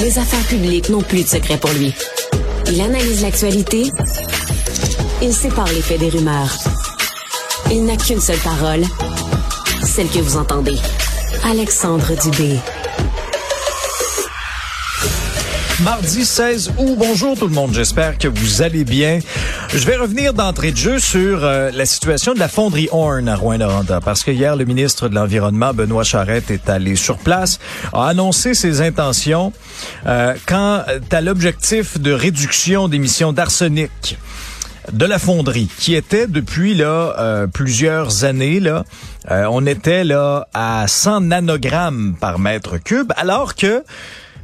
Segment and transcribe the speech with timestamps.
[0.00, 1.94] Les affaires publiques n'ont plus de secret pour lui.
[2.68, 3.82] Il analyse l'actualité.
[5.20, 6.56] Il sépare les faits des rumeurs.
[7.70, 8.82] Il n'a qu'une seule parole.
[9.84, 10.76] Celle que vous entendez.
[11.44, 12.56] Alexandre Dubé.
[15.82, 16.96] Mardi 16 août.
[16.98, 17.72] Bonjour tout le monde.
[17.72, 19.20] J'espère que vous allez bien.
[19.70, 23.34] Je vais revenir d'entrée de jeu sur euh, la situation de la fonderie Horn à
[23.34, 27.60] Rouen-Noranda parce que hier, le ministre de l'Environnement, Benoît Charette, est allé sur place,
[27.94, 29.54] a annoncé ses intentions
[30.06, 34.18] euh, quant à l'objectif de réduction d'émissions d'arsenic
[34.92, 38.84] de la fonderie, qui était depuis là euh, plusieurs années là,
[39.28, 43.84] on était là à 100 nanogrammes par mètre cube, alors que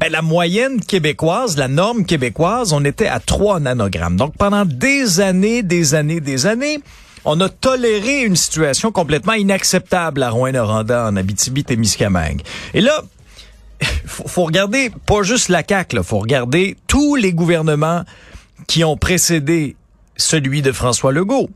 [0.00, 4.16] ben, la moyenne québécoise, la norme québécoise, on était à 3 nanogrammes.
[4.16, 6.80] Donc pendant des années, des années, des années,
[7.26, 12.40] on a toléré une situation complètement inacceptable à Rouen-Noranda, en Abitibi-Témiscamingue.
[12.72, 13.02] Et là,
[14.06, 18.04] faut, faut regarder pas juste la CAQ, là, faut regarder tous les gouvernements
[18.66, 19.76] qui ont précédé
[20.16, 21.50] celui de François Legault.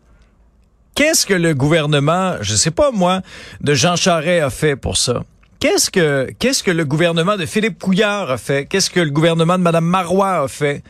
[0.94, 3.22] Qu'est-ce que le gouvernement, je sais pas moi,
[3.62, 5.24] de Jean Charest a fait pour ça?
[5.64, 8.66] Qu'est-ce que le gouvernement de Philippe Couillard a fait?
[8.66, 10.82] Qu'est-ce que le gouvernement de Mme Marois a fait?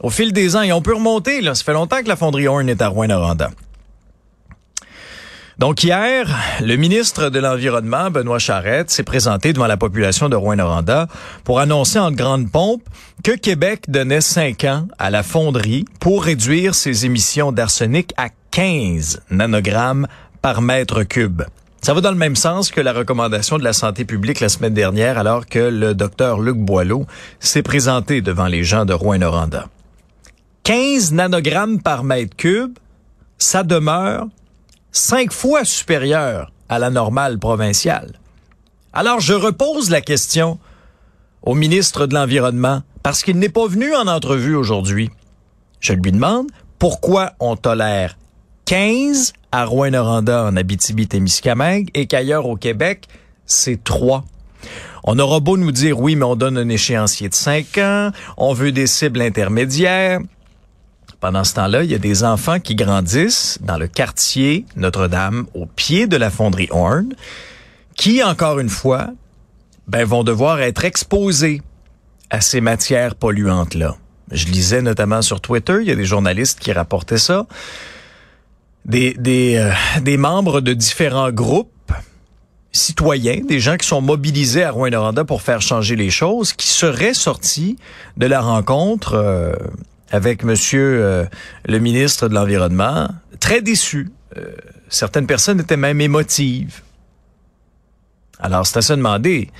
[0.00, 2.48] Au fil des ans, et on peut remonter là, ça fait longtemps que la fonderie
[2.48, 3.52] Horn est à Rouen-Noranda.
[5.58, 6.28] Donc hier,
[6.60, 11.06] le ministre de l'Environnement, Benoît Charette, s'est présenté devant la population de Rouen-Noranda
[11.44, 12.82] pour annoncer en grande pompe
[13.22, 19.22] que Québec donnait cinq ans à la fonderie pour réduire ses émissions d'arsenic à 15
[19.30, 20.08] nanogrammes
[20.40, 21.42] par mètre cube.
[21.84, 24.72] Ça va dans le même sens que la recommandation de la santé publique la semaine
[24.72, 27.06] dernière alors que le docteur Luc Boileau
[27.40, 29.66] s'est présenté devant les gens de Rouen-Noranda.
[30.62, 32.78] 15 nanogrammes par mètre cube,
[33.36, 34.28] ça demeure
[34.92, 38.12] cinq fois supérieur à la normale provinciale.
[38.92, 40.60] Alors je repose la question
[41.42, 45.10] au ministre de l'Environnement parce qu'il n'est pas venu en entrevue aujourd'hui.
[45.80, 46.46] Je lui demande
[46.78, 48.16] pourquoi on tolère
[48.66, 53.06] 15 à Rouen-Noranda en Abitibi-Témiscamingue et qu'ailleurs au Québec,
[53.46, 54.24] c'est 3.
[55.04, 58.52] On aura beau nous dire oui, mais on donne un échéancier de 5 ans, on
[58.52, 60.20] veut des cibles intermédiaires.
[61.20, 65.66] Pendant ce temps-là, il y a des enfants qui grandissent dans le quartier Notre-Dame, au
[65.66, 67.14] pied de la fonderie Horn,
[67.96, 69.08] qui, encore une fois,
[69.86, 71.62] ben, vont devoir être exposés
[72.30, 73.96] à ces matières polluantes-là.
[74.30, 77.46] Je lisais notamment sur Twitter, il y a des journalistes qui rapportaient ça,
[78.90, 81.68] euh, des membres de différents groupes
[82.72, 87.14] citoyens, des gens qui sont mobilisés à Rouen-Noranda pour faire changer les choses, qui seraient
[87.14, 87.76] sortis
[88.16, 89.52] de la rencontre euh,
[90.10, 91.24] avec Monsieur euh,
[91.66, 93.08] le ministre de l'Environnement,
[93.40, 94.10] très déçu.
[94.38, 94.54] Euh,
[94.88, 96.80] certaines personnes étaient même émotives.
[98.38, 99.50] Alors, c'est à se demander,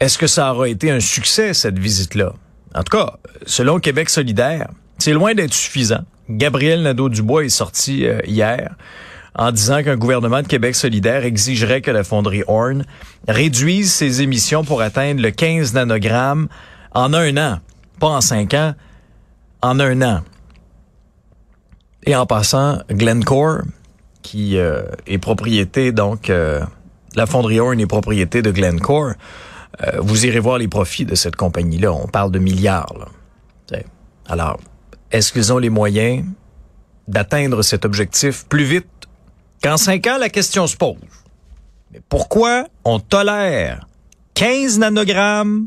[0.00, 2.32] est-ce que ça aura été un succès, cette visite-là?
[2.74, 6.04] En tout cas, selon Québec solidaire, c'est loin d'être suffisant.
[6.28, 8.74] Gabriel Nadeau-Dubois est sorti euh, hier
[9.34, 12.84] en disant qu'un gouvernement de Québec solidaire exigerait que la fonderie Horn
[13.28, 16.48] réduise ses émissions pour atteindre le 15 nanogrammes
[16.94, 17.60] en un an,
[17.98, 18.74] pas en cinq ans,
[19.62, 20.20] en un an.
[22.04, 23.62] Et en passant, Glencore,
[24.22, 26.60] qui euh, est propriété, donc, euh,
[27.14, 29.12] la fonderie Horn est propriété de Glencore,
[29.82, 31.92] euh, vous irez voir les profits de cette compagnie-là.
[31.92, 32.92] On parle de milliards.
[32.98, 33.78] Là.
[34.28, 34.60] Alors,
[35.12, 36.24] est-ce qu'ils ont les moyens
[37.06, 38.86] d'atteindre cet objectif plus vite
[39.62, 40.16] qu'en cinq ans?
[40.18, 40.96] La question se pose.
[41.92, 43.86] Mais pourquoi on tolère
[44.34, 45.66] 15 nanogrammes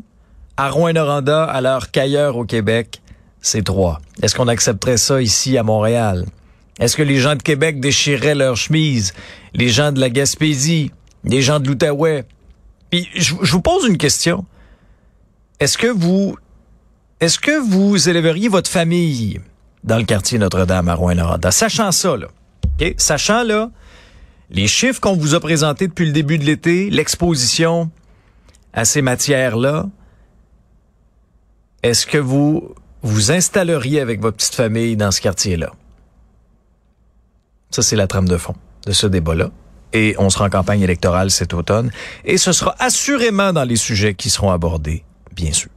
[0.56, 3.00] à Rouen-Noranda alors qu'ailleurs au Québec,
[3.40, 4.00] c'est 3.
[4.22, 6.26] Est-ce qu'on accepterait ça ici à Montréal?
[6.80, 9.14] Est-ce que les gens de Québec déchireraient leurs chemises?
[9.54, 10.90] Les gens de la Gaspésie?
[11.24, 12.24] Les gens de l'Outaouais?
[12.90, 14.44] Puis je, je vous pose une question.
[15.60, 16.36] Est-ce que vous
[17.20, 19.40] est-ce que vous élèveriez votre famille
[19.84, 21.50] dans le quartier Notre-Dame à Rouen-Noranda?
[21.50, 22.26] Sachant ça, là.
[22.98, 23.70] Sachant, là,
[24.50, 27.90] les chiffres qu'on vous a présentés depuis le début de l'été, l'exposition
[28.74, 29.86] à ces matières-là,
[31.82, 35.72] est-ce que vous vous installeriez avec votre petite famille dans ce quartier-là?
[37.70, 38.54] Ça, c'est la trame de fond
[38.84, 39.50] de ce débat-là.
[39.92, 41.90] Et on sera en campagne électorale cet automne.
[42.24, 45.04] Et ce sera assurément dans les sujets qui seront abordés,
[45.34, 45.70] bien sûr.